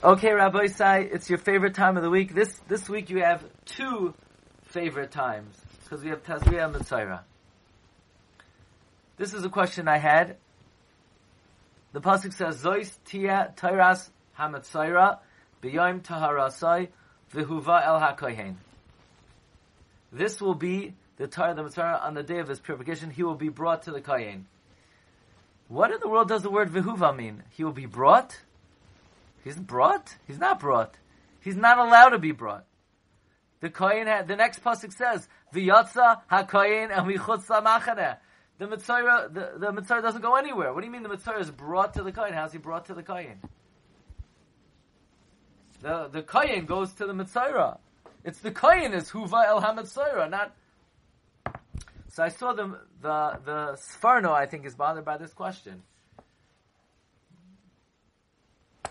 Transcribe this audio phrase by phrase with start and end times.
[0.00, 2.32] Okay, Rabbi Sai, it's your favorite time of the week.
[2.32, 4.14] This this week you have two
[4.66, 7.22] favorite times because we have Tazriya Mitzayra.
[9.16, 10.36] This is a question I had.
[11.92, 14.08] The pasuk says, "Zois tia tairas
[14.38, 15.18] hamitzayra
[15.64, 16.90] b'yom taharasai
[17.34, 18.54] v'huva el hakohen."
[20.12, 23.10] This will be the Torah of the Metzora on the day of his purification.
[23.10, 24.46] He will be brought to the kohen.
[25.66, 27.42] What in the world does the word v'huva mean?
[27.50, 28.38] He will be brought.
[29.44, 30.16] He's brought.
[30.26, 30.96] He's not brought.
[31.40, 32.64] He's not allowed to be brought.
[33.60, 34.06] The kohen.
[34.26, 38.18] the next pasuk says, "V'yatza hakohen and v'chutza machaneh."
[38.58, 40.72] The Metzora, the, the Metzora doesn't go anywhere.
[40.72, 42.32] What do you mean the Metzora is brought to the Kohen?
[42.32, 43.40] How's he brought to the Kohen?
[45.80, 47.78] The, the Kohen goes to the Metzora.
[48.24, 50.54] It's the Kohen is Huva El HaMitzvah, not...
[52.08, 55.82] So I saw the, the, the Sforno, I think, is bothered by this question.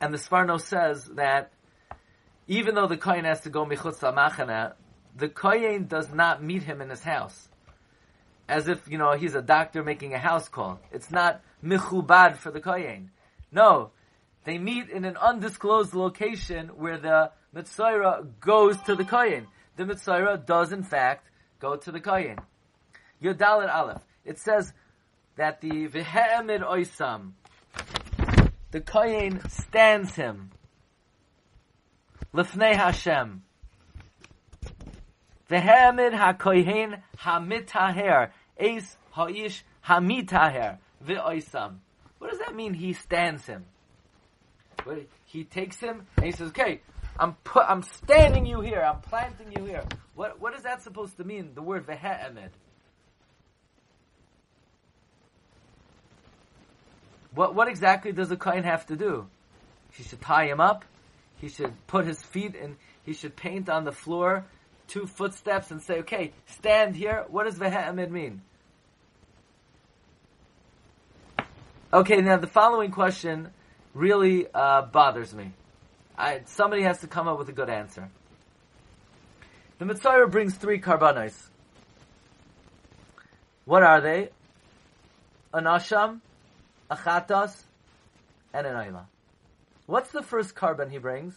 [0.00, 1.52] And the Sforno says that
[2.46, 4.74] even though the Kohen has to go Michutz Machana,
[5.16, 7.48] the Kohen does not meet him in his house
[8.48, 10.80] as if, you know, he's a doctor making a house call.
[10.92, 13.10] It's not michubad for the kohen.
[13.50, 13.90] No.
[14.44, 19.46] They meet in an undisclosed location where the Metzora goes to the kohen.
[19.76, 21.28] The Metzora does in fact
[21.60, 22.38] go to the kohen.
[23.22, 24.02] Yodalit Aleph.
[24.24, 24.72] It says
[25.36, 27.32] that the V'he'emid Oisam,
[28.74, 30.50] the kohen stands him.
[32.34, 33.44] Lefnei Hashem.
[35.48, 38.30] V'hamid ha-kohen ha-mitaher.
[38.60, 40.78] Eis ha-ish ha-mitaher.
[41.06, 43.64] What does that mean, he stands him?
[45.26, 46.80] He takes him and he says, okay,
[47.16, 49.84] I'm put, I'm standing you here, I'm planting you here.
[50.16, 52.50] What, what is that supposed to mean, the word v'ha'amid?
[57.34, 59.26] What, what exactly does a kohen have to do?
[59.92, 60.84] He should tie him up.
[61.38, 62.76] He should put his feet in.
[63.04, 64.44] He should paint on the floor
[64.88, 67.24] two footsteps and say, okay, stand here.
[67.28, 68.42] What does Vehe'amid mean?
[71.92, 73.50] Okay, now the following question
[73.94, 75.52] really uh, bothers me.
[76.16, 78.08] I, somebody has to come up with a good answer.
[79.78, 81.34] The Metzora brings three karbanos.
[83.64, 84.28] What are they?
[85.52, 86.20] An asham,
[86.90, 87.62] a chatas,
[88.52, 89.06] and an ayla.
[89.86, 91.34] What's the first korban he brings?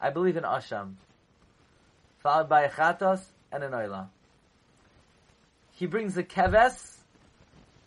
[0.00, 0.94] I believe an asham
[2.18, 3.22] followed by a chatos
[3.52, 4.08] and an oila.
[5.72, 6.96] He brings a keves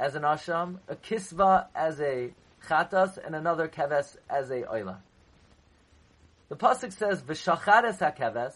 [0.00, 2.32] as an asham, a kisva as a
[2.66, 4.96] chatos, and another keves as a oila.
[6.48, 8.54] The pasuk says, "V'shachares hakeves,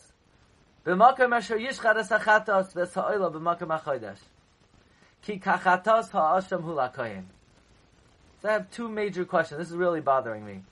[0.84, 4.18] b'makom asher yishchares hachatos v'sa'oila b'makom hachodesh,
[5.22, 7.24] ki kachatos ha'asham hu lakoyin."
[8.42, 9.58] So I have two major questions.
[9.58, 10.62] This is really bothering me.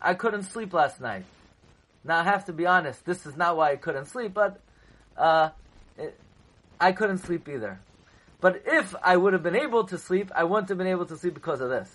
[0.00, 1.24] I couldn't sleep last night.
[2.04, 4.60] Now I have to be honest, this is not why I couldn't sleep, but
[5.16, 5.50] uh,
[5.96, 6.18] it,
[6.80, 7.78] I couldn't sleep either.
[8.40, 11.16] But if I would have been able to sleep, I wouldn't have been able to
[11.16, 11.88] sleep because of this.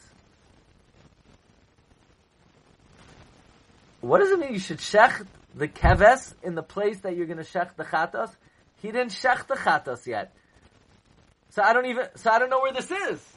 [4.00, 7.44] What does it mean you should shech the keves in the place that you're going
[7.44, 8.34] to shech the chatas?
[8.82, 10.34] He didn't shech the chatas yet.
[11.50, 13.37] So I don't even, so I don't know where this is.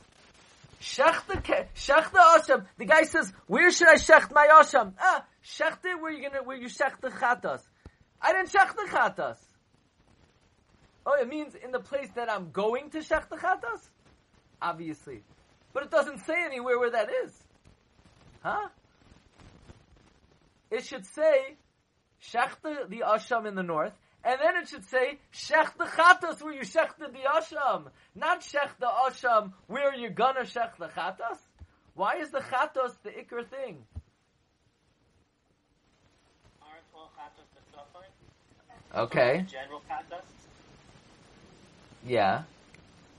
[0.81, 2.67] Shech the, shech the asham.
[2.79, 4.95] The guy says, where should I shech my asham?
[4.99, 7.63] Ah, Shechte where you gonna where you shech the chatas.
[8.21, 9.39] I didn't shech the chatas.
[11.07, 13.89] Oh, it means in the place that I'm going to shech the chatas?
[14.61, 15.23] Obviously.
[15.73, 17.33] But it doesn't say anywhere where that is.
[18.43, 18.69] Huh?
[20.71, 21.57] It should say
[22.23, 23.95] shech the, the asham in the north,
[24.31, 27.87] and then it should say shech the chatas where you shech the, asham.
[28.15, 31.39] Not shech the asham where you're gonna shech the chatas.
[31.95, 33.79] Why is the chatas the ikr thing?
[38.95, 39.45] Okay.
[39.51, 40.25] General katas.
[42.07, 42.43] Yeah.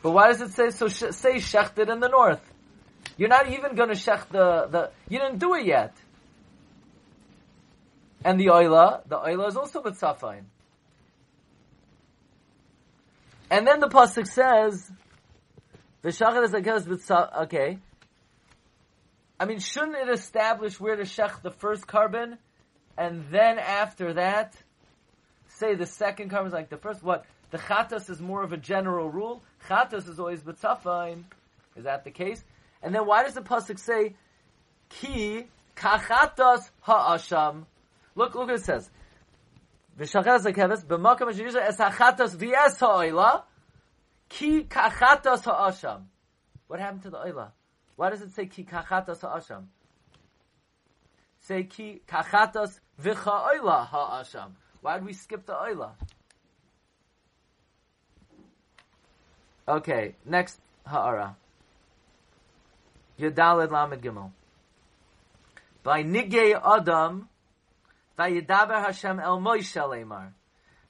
[0.02, 0.88] But why does it say so?
[0.88, 2.42] Sh- say shechted in the north.
[3.18, 4.92] You're not even going to shech the the.
[5.10, 5.94] You didn't do it yet.
[8.24, 10.44] And the oila, the oila is also b'tzafain.
[13.52, 14.90] And then the pasuk says,
[16.04, 17.78] "V'shachet is b'tzaf." Okay.
[19.40, 22.38] I mean, shouldn't it establish where to shech the first korban,
[22.98, 24.56] and then after that?
[25.62, 27.04] say the second korban is like the first.
[27.04, 29.44] What the chatas is more of a general rule.
[29.68, 31.24] Chatas is always betzafain.
[31.76, 32.44] Is that the case?
[32.82, 34.16] And then why does the pasuk say
[34.90, 35.46] ki
[35.76, 37.66] kachatas ha'asham?
[38.16, 38.90] Look, look what it says.
[39.98, 43.44] V'shachas hakeves b'makam asher es hachatas v'es ha'oila
[44.30, 46.04] ki kachatas ha'asham.
[46.68, 47.52] What happened to the oila?
[47.96, 49.68] Why does it say ki kachatas ha'asham?
[51.42, 54.52] say ki kachatas v'cha ha'asham.
[54.82, 55.92] Why did we skip the oila?
[59.68, 61.36] Okay, next ha'ara.
[63.20, 64.32] Yadalid Lamed Gimel.
[65.84, 67.30] By Nigei Adam,
[68.22, 70.34] Vayidaber Hashem El Moshe Lemar.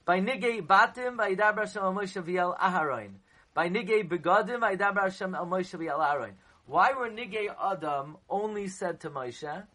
[0.04, 3.12] By Nigei Batim, by Vayidaber Hashem El Moshe V'El Aharon.
[3.54, 6.32] By Nigei Begadim, Vayidaber Hashem El Moshe V'El Aharon.
[6.66, 9.66] Why were Nigei Adam only said to Moshe,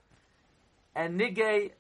[0.96, 1.72] and Nigei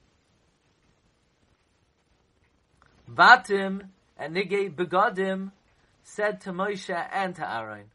[3.10, 5.52] Batim and Nigei Begadim
[6.04, 7.86] said to Moshe and to Aaron?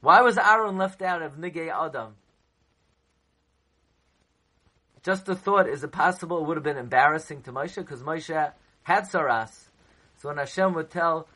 [0.00, 2.16] Why was Aaron left out of Nigei Adam?
[5.04, 7.76] Just a thought, is it possible it would have been embarrassing to Moshe?
[7.76, 8.52] Because Moshe
[8.82, 9.68] had Saras.
[10.16, 11.28] So when Hashem would tell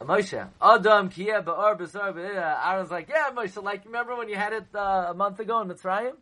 [0.00, 4.66] Moshe, Adam kiyeh ba'or b'sar Aaron's like, yeah, Moshe, like, remember when you had it
[4.74, 6.14] uh, a month ago in Mitzrayim?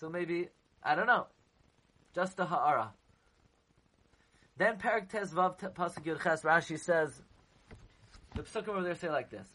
[0.00, 0.48] So maybe,
[0.82, 1.26] I don't know.
[2.14, 2.92] Just the ha'ara.
[4.56, 7.22] Then Perak Tez Vav Pasuk Yud Ches, Rashi says,
[8.34, 9.46] the Psukim over there say like this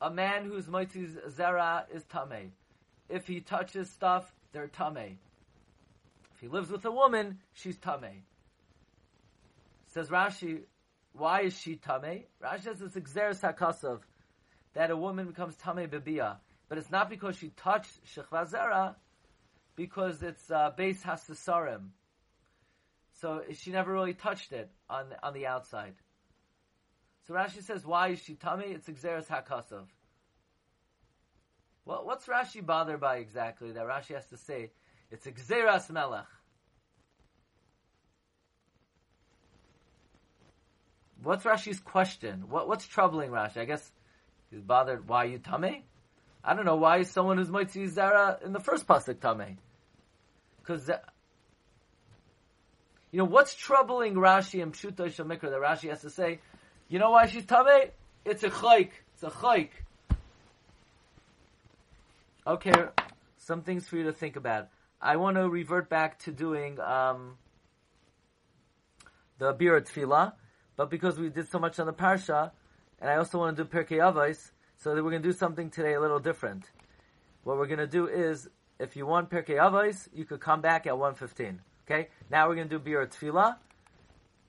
[0.00, 2.52] a man whose moitzi's zera is tame.
[3.08, 5.18] If he touches stuff, they're tame.
[6.34, 8.24] If he lives with a woman, she's tame.
[9.88, 10.60] Says Rashi,
[11.12, 12.24] why is she tame?
[12.42, 14.00] Rashi says it's exeris hakasov
[14.74, 16.36] that a woman becomes tame bebia,
[16.68, 18.94] but it's not because she touched shechva zera,
[19.76, 21.88] because it's uh, base hasasarim.
[23.20, 25.94] So she never really touched it on on the outside.
[27.26, 28.66] So Rashi says, why is she tummy?
[28.66, 29.86] It's Xeris HaKasav.
[31.86, 34.72] Well, what's Rashi bothered by exactly that Rashi has to say?
[35.10, 36.26] It's a Xeras Melech.
[41.22, 42.44] What's Rashi's question?
[42.50, 43.58] What, what's troubling Rashi?
[43.58, 43.90] I guess
[44.50, 45.08] he's bothered.
[45.08, 45.84] Why you tummy?
[46.44, 46.76] I don't know.
[46.76, 49.56] Why someone who's Moitzi Zara in the first pasuk tummy?
[50.58, 50.90] Because
[53.12, 56.40] you know what's troubling Rashi and Pshuto Shemikra that Rashi has to say
[56.88, 57.90] you know why she's tame?
[58.24, 58.90] It's a chayk.
[59.14, 59.70] It's a chayk.
[62.46, 62.72] Okay,
[63.38, 64.68] some things for you to think about.
[65.00, 67.38] I want to revert back to doing um,
[69.38, 70.32] the Bira Tefillah,
[70.76, 72.52] but because we did so much on the Parsha,
[73.00, 75.70] and I also want to do Pirkei Avos, so that we're going to do something
[75.70, 76.70] today a little different.
[77.42, 80.86] What we're going to do is, if you want Pirkei Avos, you could come back
[80.86, 81.58] at 1.15.
[81.84, 82.08] Okay?
[82.30, 83.56] Now we're going to do Bira Tefillah,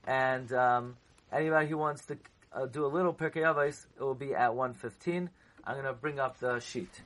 [0.05, 0.53] and...
[0.53, 0.97] Um,
[1.31, 2.17] Anybody who wants to
[2.53, 5.27] uh, do a little Pirkei Avos, it will be at 1.15.
[5.65, 7.01] I'm going to bring up the sheet.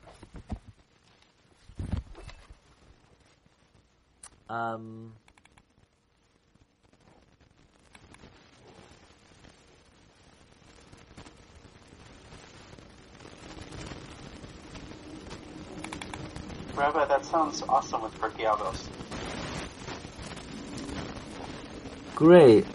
[4.52, 5.14] Um,
[16.76, 18.44] Rabbi, that sounds awesome with Pirkei
[22.14, 22.66] Great.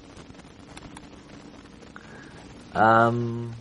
[2.74, 3.54] Um,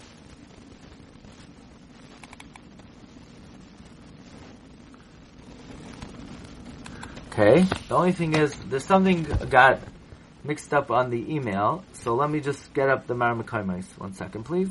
[7.37, 7.62] okay.
[7.88, 9.81] The only thing is, there's something got
[10.44, 11.85] mixed up on the email.
[11.93, 13.99] So let me just get up the Maramakoimais.
[13.99, 14.71] One second, please.